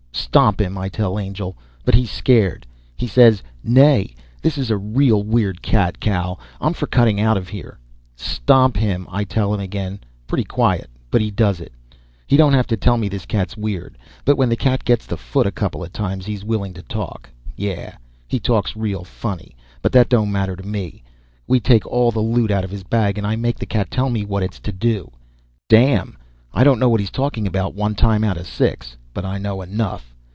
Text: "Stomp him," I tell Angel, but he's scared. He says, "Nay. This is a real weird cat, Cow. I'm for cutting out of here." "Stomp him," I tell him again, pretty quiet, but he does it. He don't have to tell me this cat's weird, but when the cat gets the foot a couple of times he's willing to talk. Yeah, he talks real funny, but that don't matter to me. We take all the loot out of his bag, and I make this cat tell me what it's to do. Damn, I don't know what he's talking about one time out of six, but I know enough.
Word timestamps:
"Stomp 0.13 0.61
him," 0.61 0.77
I 0.77 0.87
tell 0.87 1.19
Angel, 1.19 1.57
but 1.83 1.93
he's 1.93 2.09
scared. 2.11 2.65
He 2.95 3.05
says, 3.05 3.43
"Nay. 3.65 4.15
This 4.41 4.57
is 4.57 4.71
a 4.71 4.77
real 4.77 5.23
weird 5.23 5.61
cat, 5.61 5.99
Cow. 5.99 6.37
I'm 6.61 6.71
for 6.73 6.87
cutting 6.87 7.19
out 7.19 7.35
of 7.35 7.49
here." 7.49 7.77
"Stomp 8.15 8.77
him," 8.77 9.07
I 9.11 9.25
tell 9.25 9.53
him 9.53 9.59
again, 9.59 9.99
pretty 10.27 10.45
quiet, 10.45 10.89
but 11.09 11.19
he 11.19 11.31
does 11.31 11.59
it. 11.59 11.73
He 12.27 12.37
don't 12.37 12.53
have 12.53 12.67
to 12.67 12.77
tell 12.77 12.97
me 12.97 13.09
this 13.09 13.25
cat's 13.25 13.57
weird, 13.57 13.97
but 14.23 14.37
when 14.37 14.47
the 14.47 14.55
cat 14.55 14.85
gets 14.85 15.05
the 15.05 15.17
foot 15.17 15.45
a 15.45 15.51
couple 15.51 15.83
of 15.83 15.91
times 15.91 16.25
he's 16.25 16.45
willing 16.45 16.73
to 16.75 16.81
talk. 16.83 17.29
Yeah, 17.57 17.97
he 18.25 18.39
talks 18.39 18.77
real 18.77 19.03
funny, 19.03 19.53
but 19.81 19.91
that 19.91 20.07
don't 20.07 20.31
matter 20.31 20.55
to 20.55 20.65
me. 20.65 21.03
We 21.45 21.59
take 21.59 21.85
all 21.85 22.11
the 22.11 22.21
loot 22.21 22.51
out 22.51 22.63
of 22.63 22.71
his 22.71 22.83
bag, 22.83 23.17
and 23.17 23.27
I 23.27 23.35
make 23.35 23.59
this 23.59 23.67
cat 23.67 23.91
tell 23.91 24.09
me 24.09 24.23
what 24.23 24.43
it's 24.43 24.61
to 24.61 24.71
do. 24.71 25.11
Damn, 25.67 26.15
I 26.53 26.63
don't 26.63 26.79
know 26.79 26.87
what 26.87 27.01
he's 27.01 27.11
talking 27.11 27.47
about 27.47 27.75
one 27.75 27.95
time 27.95 28.23
out 28.23 28.37
of 28.37 28.47
six, 28.47 28.95
but 29.13 29.25
I 29.25 29.37
know 29.37 29.61
enough. 29.61 30.07